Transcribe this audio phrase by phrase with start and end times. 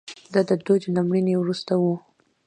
[0.33, 1.83] دا د دوج له مړینې وروسته و